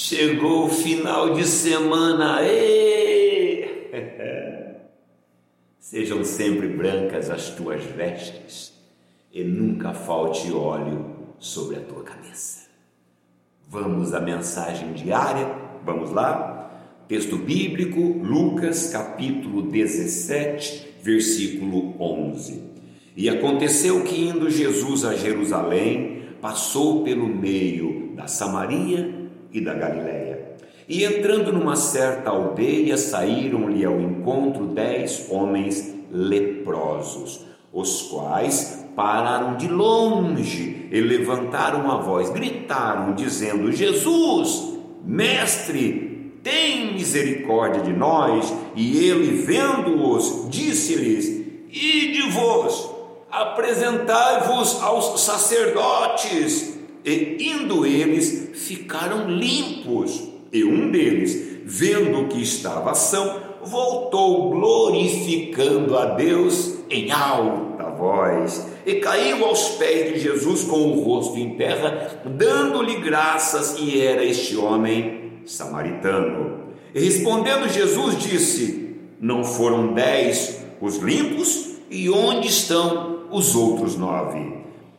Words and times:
Chegou 0.00 0.66
o 0.66 0.68
final 0.68 1.34
de 1.34 1.44
semana, 1.44 2.40
ê! 2.46 3.66
Sejam 5.80 6.22
sempre 6.22 6.68
brancas 6.68 7.28
as 7.28 7.50
tuas 7.50 7.82
vestes 7.82 8.72
e 9.32 9.42
nunca 9.42 9.92
falte 9.92 10.52
óleo 10.52 11.04
sobre 11.40 11.78
a 11.78 11.80
tua 11.80 12.04
cabeça. 12.04 12.68
Vamos 13.68 14.14
à 14.14 14.20
mensagem 14.20 14.92
diária, 14.92 15.52
vamos 15.84 16.12
lá? 16.12 16.70
Texto 17.08 17.36
bíblico, 17.36 18.00
Lucas 18.00 18.92
capítulo 18.92 19.62
17, 19.62 21.00
versículo 21.02 22.00
11. 22.00 22.62
E 23.16 23.28
aconteceu 23.28 24.04
que 24.04 24.28
indo 24.28 24.48
Jesus 24.48 25.04
a 25.04 25.16
Jerusalém, 25.16 26.22
passou 26.40 27.02
pelo 27.02 27.26
meio 27.26 28.12
da 28.14 28.28
Samaria 28.28 29.17
e 29.52 29.60
da 29.60 29.74
Galiléia. 29.74 30.56
E 30.88 31.04
entrando 31.04 31.52
numa 31.52 31.76
certa 31.76 32.30
aldeia, 32.30 32.96
saíram-lhe 32.96 33.84
ao 33.84 34.00
encontro 34.00 34.66
dez 34.68 35.26
homens 35.30 35.94
leprosos, 36.10 37.44
os 37.72 38.02
quais 38.02 38.86
pararam 38.96 39.56
de 39.56 39.68
longe 39.68 40.88
e 40.90 41.00
levantaram 41.00 41.90
a 41.90 41.98
voz, 41.98 42.30
gritaram, 42.30 43.14
dizendo: 43.14 43.70
Jesus, 43.70 44.78
mestre, 45.04 46.32
tem 46.42 46.94
misericórdia 46.94 47.82
de 47.82 47.92
nós. 47.92 48.52
E 48.74 49.04
ele, 49.04 49.42
vendo-os, 49.42 50.48
disse-lhes: 50.48 51.26
Ide 51.70 52.30
vos, 52.30 52.90
apresentai-vos 53.30 54.82
aos 54.82 55.20
sacerdotes. 55.20 56.77
E 57.08 57.36
indo 57.40 57.86
eles, 57.86 58.50
ficaram 58.52 59.30
limpos. 59.30 60.28
E 60.52 60.62
um 60.62 60.90
deles, 60.90 61.62
vendo 61.64 62.28
que 62.28 62.42
estava 62.42 62.94
são, 62.94 63.40
voltou 63.64 64.50
glorificando 64.50 65.96
a 65.96 66.04
Deus 66.06 66.74
em 66.90 67.10
alta 67.10 67.88
voz 67.90 68.66
e 68.86 68.96
caiu 68.96 69.44
aos 69.44 69.70
pés 69.70 70.12
de 70.12 70.20
Jesus 70.20 70.64
com 70.64 70.76
o 70.76 71.00
rosto 71.00 71.38
em 71.38 71.56
terra, 71.56 72.22
dando-lhe 72.24 73.00
graças, 73.00 73.76
e 73.78 74.00
era 74.00 74.24
este 74.24 74.56
homem 74.56 75.32
samaritano. 75.44 76.68
E 76.94 77.00
respondendo 77.00 77.68
Jesus 77.68 78.18
disse: 78.18 78.96
Não 79.20 79.42
foram 79.42 79.94
dez 79.94 80.64
os 80.80 80.98
limpos? 80.98 81.68
E 81.90 82.10
onde 82.10 82.48
estão 82.48 83.24
os 83.30 83.54
outros 83.54 83.96
nove? 83.96 84.57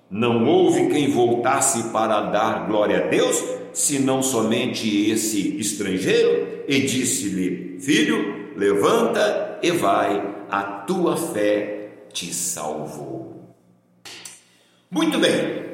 Não 0.10 0.48
houve 0.48 0.90
quem 0.90 1.12
voltasse 1.12 1.92
para 1.92 2.22
dar 2.22 2.68
glória 2.68 3.06
a 3.06 3.08
Deus, 3.08 3.44
senão 3.72 4.24
somente 4.24 5.10
esse 5.10 5.60
estrangeiro? 5.60 6.64
E 6.68 6.80
disse-lhe: 6.82 7.80
Filho, 7.80 8.58
levanta 8.58 9.60
e 9.62 9.70
vai, 9.70 10.46
a 10.50 10.64
tua 10.64 11.16
fé 11.16 11.92
te 12.12 12.34
salvou. 12.34 13.56
Muito 14.90 15.20
bem, 15.20 15.66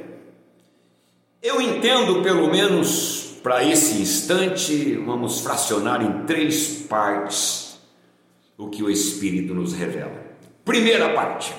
eu 1.42 1.62
entendo 1.62 2.22
pelo 2.22 2.52
menos 2.52 3.38
para 3.42 3.64
esse 3.64 4.02
instante, 4.02 4.96
vamos 4.96 5.40
fracionar 5.40 6.02
em 6.02 6.26
três 6.26 6.86
partes 6.90 7.80
o 8.58 8.68
que 8.68 8.84
o 8.84 8.90
Espírito 8.90 9.54
nos 9.54 9.74
revela. 9.74 10.26
Primeira 10.66 11.14
parte 11.14 11.54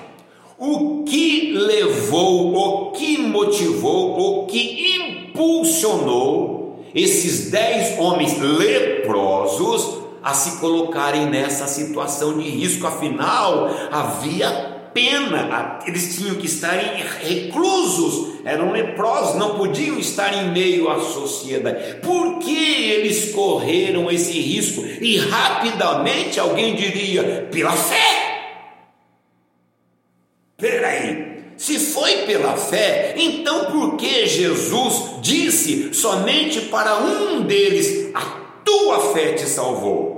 o 0.59 1.05
que 1.05 1.53
levou, 1.53 2.55
o 2.55 2.93
que 2.93 3.19
motivou, 3.19 4.43
o 4.43 4.47
que 4.47 4.97
impulsionou 4.97 6.85
esses 6.95 7.51
dez 7.51 7.99
homens 7.99 8.41
leprosos 8.41 9.99
a 10.23 10.33
se 10.33 10.59
colocarem 10.59 11.27
nessa 11.27 11.67
situação 11.67 12.39
de 12.39 12.49
risco? 12.49 12.87
Afinal, 12.87 13.71
havia 13.91 14.77
pena, 14.97 15.79
eles 15.87 16.17
tinham 16.17 16.37
que 16.37 16.47
estar 16.47 16.73
reclusos, 17.23 18.41
eram 18.47 18.73
leprosos, 18.73 19.37
não 19.37 19.59
podiam 19.59 19.99
estar 19.99 20.33
em 20.33 20.51
meio 20.53 20.89
à 20.89 20.99
sociedade. 21.01 21.97
Por 21.97 22.39
que 22.39 22.91
eles 22.93 23.35
correram 23.35 24.11
esse 24.11 24.41
risco? 24.41 24.83
E 25.03 25.19
rapidamente 25.19 26.41
alguém 26.41 26.75
diria: 26.75 27.47
pela 27.53 27.73
fé. 27.73 28.27
Peraí, 30.57 31.53
se 31.59 31.79
foi 31.79 32.16
pela 32.27 32.57
fé, 32.57 33.15
então 33.17 33.67
por 33.67 33.97
que 33.97 34.27
Jesus 34.27 35.21
disse 35.23 35.95
somente 35.95 36.63
para 36.63 36.99
um 36.99 37.43
deles: 37.43 38.11
A 38.15 38.21
tua 38.65 39.13
fé 39.13 39.33
te 39.33 39.47
salvou? 39.47 40.17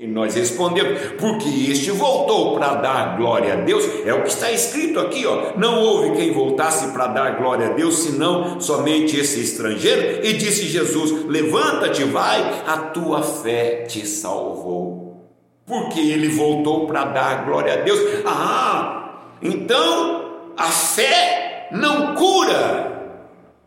E 0.00 0.06
nós 0.06 0.34
respondemos, 0.34 0.98
porque 1.18 1.70
este 1.70 1.90
voltou 1.90 2.54
para 2.54 2.76
dar 2.76 3.18
glória 3.18 3.52
a 3.52 3.56
Deus, 3.56 3.84
é 4.06 4.14
o 4.14 4.22
que 4.22 4.30
está 4.30 4.50
escrito 4.50 4.98
aqui, 4.98 5.26
ó. 5.26 5.52
Não 5.58 5.78
houve 5.78 6.16
quem 6.16 6.32
voltasse 6.32 6.90
para 6.90 7.06
dar 7.08 7.36
glória 7.36 7.66
a 7.66 7.72
Deus, 7.74 7.98
senão 7.98 8.58
somente 8.62 9.20
esse 9.20 9.42
estrangeiro. 9.42 10.24
E 10.24 10.32
disse 10.32 10.66
Jesus: 10.66 11.26
Levanta-te, 11.26 12.02
vai, 12.04 12.62
a 12.66 12.78
tua 12.78 13.22
fé 13.22 13.82
te 13.86 14.06
salvou. 14.06 15.28
Porque 15.66 16.00
ele 16.00 16.28
voltou 16.28 16.86
para 16.86 17.04
dar 17.04 17.44
glória 17.44 17.74
a 17.74 17.76
Deus. 17.76 18.00
Ah, 18.24 19.34
então, 19.42 20.19
a 20.60 20.70
fé 20.70 21.68
não 21.72 22.14
cura. 22.14 23.16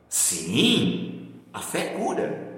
Sim, 0.08 1.32
a 1.52 1.60
fé 1.60 1.96
cura. 1.98 2.54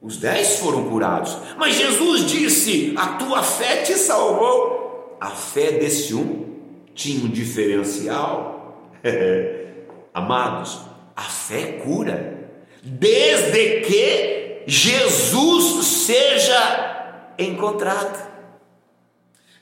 Os 0.00 0.16
dez 0.16 0.60
foram 0.60 0.88
curados, 0.88 1.36
mas 1.58 1.74
Jesus 1.74 2.24
disse: 2.24 2.94
A 2.96 3.08
tua 3.14 3.42
fé 3.42 3.82
te 3.82 3.94
salvou. 3.94 5.18
A 5.20 5.30
fé 5.30 5.72
desse 5.72 6.14
um 6.14 6.60
tinha 6.94 7.24
um 7.24 7.28
diferencial. 7.28 8.88
Amados, 10.14 10.80
a 11.16 11.22
fé 11.22 11.80
cura, 11.84 12.48
desde 12.82 13.80
que 13.80 14.62
Jesus 14.66 15.84
seja 15.84 17.34
encontrado 17.36 18.30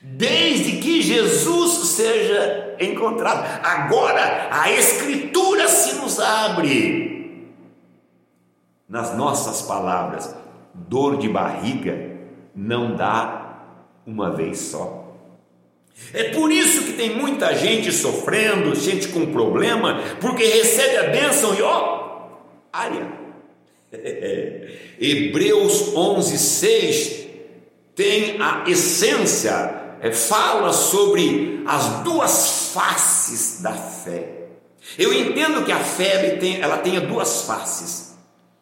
desde 0.01 0.77
que 0.77 1.01
Jesus 1.01 1.89
seja 1.89 2.75
encontrado. 2.79 3.45
Agora 3.63 4.49
a 4.51 4.71
Escritura 4.71 5.67
se 5.67 5.95
nos 5.95 6.19
abre. 6.19 7.47
Nas 8.87 9.15
nossas 9.15 9.61
palavras, 9.61 10.35
dor 10.73 11.17
de 11.17 11.29
barriga 11.29 12.09
não 12.55 12.95
dá 12.95 13.61
uma 14.05 14.31
vez 14.31 14.57
só. 14.59 15.15
É 16.13 16.25
por 16.29 16.51
isso 16.51 16.85
que 16.85 16.93
tem 16.93 17.15
muita 17.15 17.53
gente 17.55 17.91
sofrendo, 17.91 18.73
gente 18.73 19.09
com 19.09 19.31
problema, 19.31 20.01
porque 20.19 20.43
recebe 20.43 20.97
a 20.97 21.09
bênção 21.09 21.53
e 21.53 21.61
ó, 21.61 22.29
área. 22.71 23.19
Hebreus 24.99 25.93
11, 25.95 26.37
6 26.37 27.27
tem 27.95 28.41
a 28.41 28.63
essência 28.67 29.78
é, 30.01 30.11
fala 30.11 30.71
sobre 30.71 31.63
as 31.65 32.03
duas 32.03 32.71
faces 32.73 33.61
da 33.61 33.73
fé. 33.73 34.47
Eu 34.97 35.13
entendo 35.13 35.65
que 35.65 35.71
a 35.71 35.79
fé 35.79 36.37
tem, 36.37 36.61
ela 36.61 36.77
tenha 36.77 37.01
duas 37.01 37.43
faces. 37.43 38.17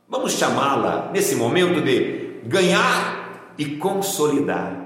Vamos 0.09 0.33
chamá-la 0.33 1.11
nesse 1.13 1.35
momento 1.35 1.81
de 1.81 2.41
ganhar 2.45 3.53
e 3.57 3.65
consolidar. 3.77 4.85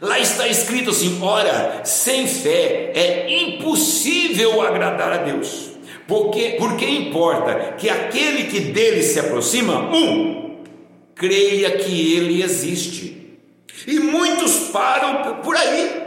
Lá 0.00 0.18
está 0.18 0.46
escrito 0.48 0.90
assim: 0.90 1.20
ora, 1.22 1.82
sem 1.84 2.26
fé 2.26 2.92
é 2.94 3.42
impossível 3.44 4.60
agradar 4.60 5.12
a 5.12 5.16
Deus. 5.18 5.70
Porque, 6.06 6.56
porque 6.58 6.84
importa 6.84 7.74
que 7.78 7.88
aquele 7.88 8.44
que 8.44 8.60
dele 8.60 9.02
se 9.02 9.20
aproxima, 9.20 9.78
um, 9.94 10.62
creia 11.14 11.70
que 11.78 12.14
ele 12.16 12.42
existe 12.42 13.21
e 13.86 13.98
muitos 13.98 14.68
param 14.70 15.36
por 15.42 15.56
aí, 15.56 16.02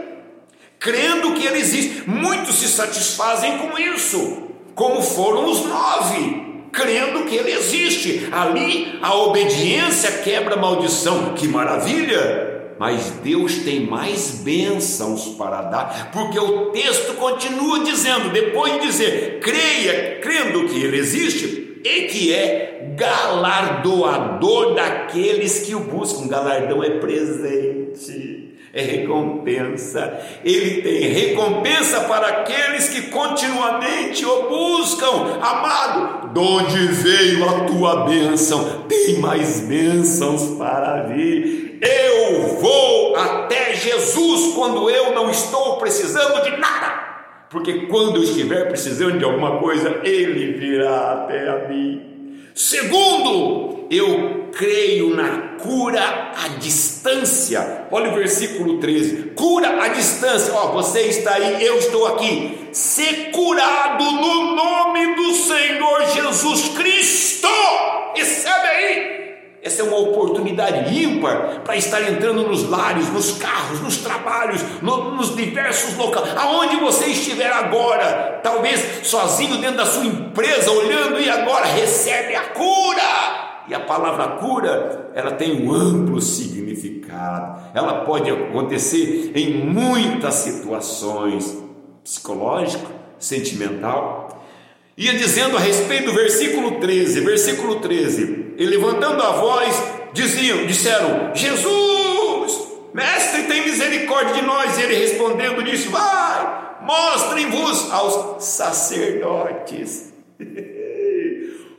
crendo 0.78 1.32
que 1.34 1.46
ele 1.46 1.58
existe. 1.58 2.04
Muitos 2.06 2.56
se 2.56 2.68
satisfazem 2.68 3.58
com 3.58 3.78
isso, 3.78 4.48
como 4.74 5.02
foram 5.02 5.50
os 5.50 5.64
nove, 5.64 6.68
crendo 6.72 7.24
que 7.24 7.36
ele 7.36 7.52
existe. 7.52 8.28
Ali 8.32 8.98
a 9.02 9.14
obediência 9.14 10.22
quebra 10.22 10.54
a 10.54 10.58
maldição. 10.58 11.34
Que 11.34 11.48
maravilha! 11.48 12.54
Mas 12.78 13.10
Deus 13.22 13.56
tem 13.60 13.80
mais 13.80 14.42
bênçãos 14.42 15.28
para 15.38 15.62
dar, 15.62 16.10
porque 16.12 16.38
o 16.38 16.66
texto 16.72 17.14
continua 17.14 17.82
dizendo, 17.82 18.28
depois 18.28 18.74
de 18.74 18.80
dizer, 18.80 19.40
creia, 19.40 20.20
crendo 20.20 20.68
que 20.68 20.82
Ele 20.82 20.98
existe, 20.98 21.80
e 21.82 22.02
que 22.02 22.34
é 22.34 22.75
galardoador 22.96 24.74
daqueles 24.74 25.60
que 25.60 25.74
o 25.74 25.80
buscam. 25.80 26.26
Galardão 26.28 26.82
é 26.82 26.90
presente. 26.98 28.54
é 28.72 28.82
recompensa. 28.82 30.20
Ele 30.44 30.82
tem 30.82 31.08
recompensa 31.08 32.00
para 32.00 32.26
aqueles 32.26 32.88
que 32.88 33.02
continuamente 33.10 34.24
o 34.26 34.48
buscam. 34.48 35.38
Amado, 35.40 36.28
de 36.34 36.38
onde 36.38 36.86
veio 36.88 37.48
a 37.48 37.60
tua 37.64 38.04
bênção? 38.04 38.82
Tem 38.88 39.18
mais 39.18 39.60
bênçãos 39.60 40.58
para 40.58 41.04
vir. 41.04 41.78
Eu 41.80 42.48
vou 42.60 43.16
até 43.16 43.74
Jesus 43.74 44.54
quando 44.54 44.90
eu 44.90 45.14
não 45.14 45.30
estou 45.30 45.76
precisando 45.78 46.42
de 46.42 46.50
nada. 46.58 47.06
Porque 47.48 47.86
quando 47.86 48.16
eu 48.16 48.22
estiver 48.24 48.68
precisando 48.68 49.18
de 49.18 49.24
alguma 49.24 49.58
coisa, 49.58 50.00
Ele 50.02 50.52
virá 50.52 51.12
até 51.12 51.48
a 51.48 51.68
mim. 51.68 52.15
Segundo, 52.56 53.86
eu 53.90 54.48
creio 54.56 55.14
na 55.14 55.58
cura 55.58 56.32
à 56.42 56.48
distância. 56.58 57.86
Olha 57.90 58.10
o 58.10 58.14
versículo 58.14 58.80
13: 58.80 59.32
cura 59.36 59.82
à 59.82 59.88
distância. 59.88 60.54
Ó, 60.54 60.72
você 60.72 61.02
está 61.02 61.34
aí, 61.34 61.62
eu 61.62 61.76
estou 61.76 62.06
aqui. 62.06 62.70
Ser 62.72 63.30
curado 63.30 64.04
no 64.10 64.45
Essa 69.66 69.82
é 69.82 69.84
uma 69.84 69.98
oportunidade 69.98 70.96
ímpar 70.96 71.62
para 71.64 71.74
estar 71.74 72.00
entrando 72.08 72.46
nos 72.46 72.70
lares, 72.70 73.12
nos 73.12 73.32
carros, 73.32 73.80
nos 73.80 73.96
trabalhos, 73.96 74.62
no, 74.80 75.16
nos 75.16 75.34
diversos 75.34 75.96
locais, 75.96 76.36
aonde 76.36 76.76
você 76.76 77.06
estiver 77.06 77.50
agora, 77.50 78.38
talvez 78.44 79.04
sozinho 79.08 79.56
dentro 79.56 79.78
da 79.78 79.84
sua 79.84 80.06
empresa, 80.06 80.70
olhando 80.70 81.18
e 81.18 81.28
agora 81.28 81.64
recebe 81.64 82.36
a 82.36 82.42
cura. 82.50 83.64
E 83.66 83.74
a 83.74 83.80
palavra 83.80 84.36
cura, 84.36 85.10
ela 85.12 85.32
tem 85.32 85.66
um 85.66 85.74
amplo 85.74 86.20
significado. 86.20 87.60
Ela 87.74 88.04
pode 88.04 88.30
acontecer 88.30 89.32
em 89.34 89.64
muitas 89.64 90.34
situações, 90.34 91.58
psicológico, 92.04 92.88
sentimental, 93.18 94.25
Ia 94.98 95.12
dizendo 95.12 95.58
a 95.58 95.60
respeito 95.60 96.06
do 96.06 96.14
versículo 96.14 96.80
13, 96.80 97.20
versículo 97.20 97.80
13, 97.80 98.54
e 98.56 98.64
levantando 98.64 99.22
a 99.22 99.32
voz, 99.32 99.82
diziam, 100.14 100.64
disseram: 100.64 101.32
Jesus, 101.34 102.68
mestre, 102.94 103.42
tem 103.42 103.66
misericórdia 103.66 104.32
de 104.32 104.42
nós. 104.42 104.78
E 104.78 104.82
ele 104.82 104.94
respondendo 104.94 105.62
disse: 105.62 105.88
Vai, 105.88 106.78
mostrem-vos 106.80 107.92
aos 107.92 108.42
sacerdotes. 108.42 110.14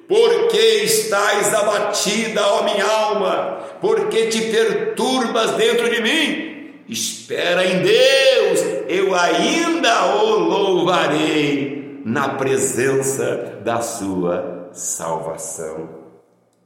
Porque 0.08 0.84
estáis 0.84 1.54
abatida, 1.56 2.46
ó 2.46 2.64
minha 2.64 2.86
alma? 2.86 3.66
Porque 3.81 4.28
te 4.28 4.42
perturbas 4.42 5.52
dentro 5.54 5.90
de 5.90 6.02
mim? 6.02 6.84
Espera 6.88 7.66
em 7.66 7.81
Deus, 7.81 8.62
eu 8.88 9.14
ainda 9.14 10.06
o 10.16 10.40
louvarei 10.40 11.76
na 12.05 12.29
presença 12.29 13.61
da 13.63 13.81
sua 13.81 14.69
salvação. 14.71 15.89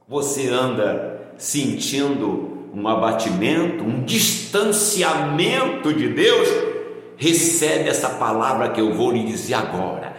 Você 0.08 0.48
anda 0.48 1.32
sentindo 1.36 2.70
um 2.74 2.86
abatimento, 2.88 3.84
um 3.84 4.04
distanciamento 4.04 5.92
de 5.92 6.08
Deus? 6.08 6.48
Recebe 7.16 7.88
essa 7.88 8.08
palavra 8.10 8.70
que 8.70 8.80
eu 8.80 8.94
vou 8.94 9.12
lhe 9.12 9.24
dizer 9.24 9.54
agora. 9.54 10.16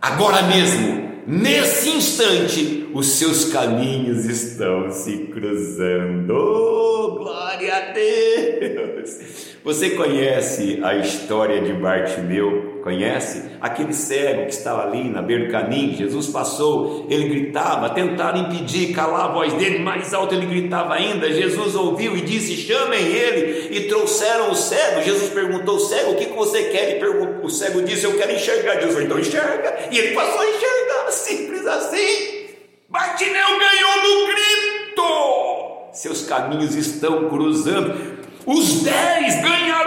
Agora 0.00 0.42
mesmo, 0.42 1.12
nesse 1.26 1.90
instante, 1.90 2.88
os 2.92 3.06
seus 3.12 3.46
caminhos 3.46 4.24
estão 4.26 4.90
se 4.90 5.28
cruzando. 5.28 6.34
Oh, 6.34 7.18
glória 7.18 7.74
a 7.74 7.92
Deus! 7.92 9.18
Você 9.64 9.90
conhece 9.90 10.80
a 10.82 10.96
história 10.96 11.60
de 11.62 11.72
Bartimeu? 11.72 12.71
Conhece? 12.82 13.44
Aquele 13.60 13.92
cego 13.92 14.46
que 14.46 14.52
estava 14.52 14.82
ali 14.82 15.04
na 15.04 15.22
beira 15.22 15.46
do 15.46 15.52
caminho, 15.52 15.96
Jesus 15.96 16.26
passou, 16.26 17.06
ele 17.08 17.28
gritava, 17.28 17.90
tentaram 17.90 18.40
impedir, 18.40 18.92
calar 18.92 19.26
a 19.26 19.32
voz 19.32 19.52
dele, 19.52 19.78
mais 19.78 20.12
alto 20.12 20.34
ele 20.34 20.46
gritava 20.46 20.94
ainda. 20.94 21.32
Jesus 21.32 21.76
ouviu 21.76 22.16
e 22.16 22.22
disse: 22.22 22.56
Chamem 22.56 23.06
ele, 23.06 23.76
e 23.76 23.88
trouxeram 23.88 24.50
o 24.50 24.56
cego. 24.56 25.02
Jesus 25.02 25.30
perguntou: 25.30 25.78
Cego, 25.78 26.12
o 26.12 26.16
que 26.16 26.26
você 26.26 26.64
quer? 26.64 27.00
O 27.42 27.48
cego 27.48 27.82
disse: 27.82 28.04
Eu 28.04 28.16
quero 28.16 28.32
enxergar. 28.32 28.74
Jesus 28.74 28.92
falou: 28.92 29.06
Então 29.06 29.18
enxerga, 29.18 29.78
e 29.90 29.98
ele 29.98 30.14
passou 30.14 30.40
a 30.40 30.46
enxergar, 30.46 31.12
simples 31.12 31.66
assim. 31.66 32.42
Bartimeu 32.88 33.58
ganhou 33.58 33.96
no 34.02 34.26
grito. 34.26 35.92
Seus 35.92 36.22
caminhos 36.22 36.74
estão 36.74 37.28
cruzando. 37.28 38.22
Os 38.44 38.82
dez 38.82 39.40
ganharam 39.40 39.81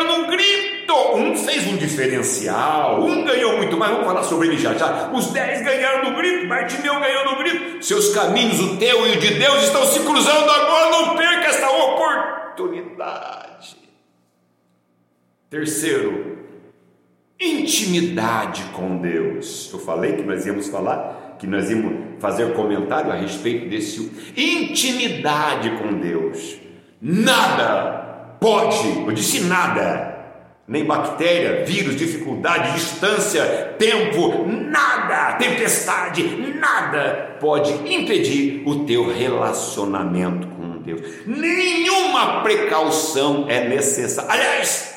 Um 0.94 1.36
fez 1.36 1.68
um 1.68 1.78
diferencial, 1.78 3.02
um 3.02 3.24
ganhou 3.24 3.58
muito 3.58 3.78
mais. 3.78 3.92
Vamos 3.92 4.08
falar 4.08 4.24
sobre 4.24 4.48
ele 4.48 4.58
já 4.58 4.74
já. 4.74 5.12
Os 5.14 5.32
dez 5.32 5.64
ganharam 5.64 6.10
no 6.10 6.18
grito. 6.18 6.48
Bartimeu 6.48 7.00
ganhou 7.00 7.26
no 7.26 7.38
grito. 7.38 7.84
Seus 7.84 8.14
caminhos, 8.14 8.60
o 8.60 8.78
teu 8.78 9.08
e 9.08 9.18
o 9.18 9.20
de 9.20 9.36
Deus, 9.36 9.64
estão 9.64 9.86
se 9.86 10.00
cruzando 10.00 10.50
agora. 10.50 10.92
Não 10.92 11.16
perca 11.16 11.48
essa 11.48 11.70
oportunidade. 11.70 13.78
Terceiro, 15.50 16.40
intimidade 17.40 18.64
com 18.74 18.98
Deus. 18.98 19.70
Eu 19.72 19.80
falei 19.80 20.14
que 20.14 20.24
nós 20.24 20.46
íamos 20.46 20.68
falar, 20.68 21.36
que 21.40 21.48
nós 21.48 21.70
íamos 21.70 22.20
fazer 22.20 22.54
comentário 22.54 23.12
a 23.12 23.16
respeito 23.16 23.70
desse 23.70 24.12
intimidade 24.36 25.70
com 25.78 26.00
Deus. 26.00 26.58
Nada 27.02 28.38
pode, 28.40 29.06
eu 29.06 29.12
disse 29.12 29.42
nada, 29.42 30.15
nem 30.68 30.84
bactéria, 30.84 31.64
vírus, 31.64 31.96
dificuldade, 31.96 32.74
distância, 32.74 33.76
tempo, 33.78 34.46
nada, 34.48 35.34
tempestade, 35.34 36.24
nada 36.60 37.38
pode 37.40 37.72
impedir 37.94 38.64
o 38.66 38.86
teu 38.86 39.14
relacionamento 39.14 40.48
com 40.48 40.66
Deus. 40.86 41.02
Nenhuma 41.26 42.44
precaução 42.44 43.46
é 43.50 43.68
necessária. 43.68 44.32
Aliás, 44.32 44.96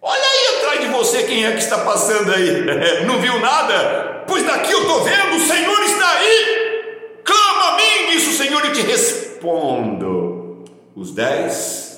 olha 0.00 0.20
aí 0.20 0.56
atrás 0.56 0.80
de 0.80 0.86
você 0.88 1.22
quem 1.24 1.46
é 1.46 1.52
que 1.52 1.58
está 1.58 1.78
passando 1.78 2.32
aí. 2.32 2.64
Não 3.06 3.18
viu 3.18 3.40
nada? 3.40 4.24
Pois 4.26 4.44
daqui 4.44 4.72
eu 4.72 4.82
estou 4.82 5.02
vendo, 5.02 5.36
o 5.36 5.40
Senhor 5.40 5.82
está 5.82 6.10
aí. 6.10 7.20
Clama 7.24 7.72
a 7.72 7.76
mim, 7.76 8.12
disse 8.12 8.28
o 8.28 8.32
Senhor, 8.32 8.64
e 8.66 8.70
te 8.70 8.82
respondo. 8.82 10.64
Os 10.94 11.14
dez 11.14 11.91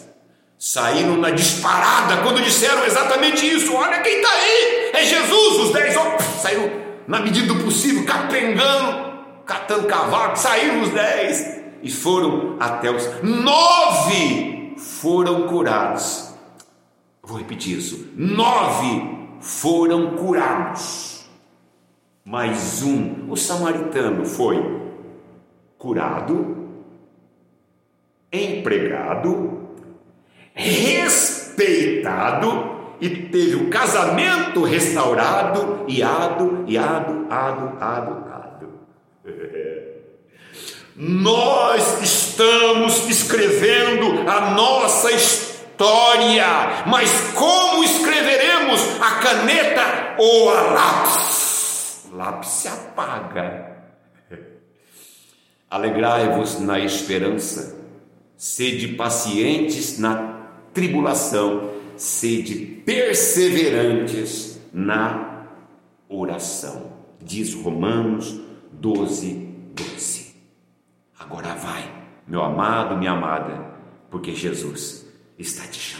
saíram 0.64 1.19
na 1.19 1.28
disparada 1.28 2.22
quando 2.22 2.43
disseram 2.43 2.87
exatamente 2.87 3.46
isso. 3.46 3.75
Olha 3.75 4.00
quem 4.00 4.16
está 4.16 4.31
aí, 4.31 4.90
é 4.94 5.05
Jesus. 5.05 5.61
Os 5.61 5.72
dez 5.75 5.94
homens 5.94 6.22
saíram 6.40 6.70
na 7.06 7.20
medida 7.20 7.52
do 7.52 7.62
possível, 7.62 8.06
capengando, 8.06 9.12
catando 9.44 9.87
cavalo. 9.87 10.34
Saíram 10.34 10.81
os 10.81 10.88
dez 10.88 11.61
e 11.82 11.90
foram 11.90 12.56
até 12.58 12.90
os 12.90 13.06
nove 13.22 14.75
foram 14.78 15.48
curados. 15.48 16.32
Vou 17.22 17.36
repetir 17.36 17.77
isso: 17.77 18.08
nove 18.17 19.19
foram 19.43 20.17
curados, 20.17 21.27
mas 22.24 22.82
um, 22.82 23.31
o 23.31 23.36
samaritano, 23.36 24.24
foi 24.24 24.56
curado, 25.77 26.70
empregado 28.32 29.63
respeitado 30.55 32.15
e 33.01 33.08
teve 33.08 33.56
o 33.56 33.69
casamento 33.69 34.63
restaurado 34.63 35.84
e 35.89 36.03
ado, 36.03 36.65
ado, 36.79 37.27
ado, 37.29 37.77
ado, 37.81 38.25
ado. 38.31 38.69
Nós 40.96 42.01
estamos 42.03 43.08
escrevendo 43.08 44.31
a 44.31 44.53
nossa 44.53 45.11
história, 45.11 46.84
mas 46.87 47.11
como 47.34 47.82
escreveremos 47.82 48.81
a 49.01 49.17
caneta 49.17 50.15
ou 50.19 50.51
a 50.51 50.61
lápis? 50.61 52.08
Lápis 52.13 52.49
se 52.49 52.69
apaga. 52.69 53.75
Alegrai-vos 55.69 56.61
na 56.61 56.79
esperança, 56.79 57.77
sede 58.37 58.89
pacientes 58.89 59.99
na 59.99 60.33
tribulação, 60.74 61.70
sede 61.96 62.82
perseverantes 62.84 64.60
na 64.72 65.46
oração. 66.08 66.93
Diz 67.22 67.54
Romanos 67.54 68.40
12, 68.72 69.34
12. 69.74 70.34
Agora 71.19 71.54
vai, 71.54 71.90
meu 72.26 72.43
amado, 72.43 72.98
minha 72.98 73.12
amada, 73.12 73.72
porque 74.10 74.34
Jesus 74.34 75.06
está 75.38 75.66
te 75.66 75.78
chamando. 75.78 75.94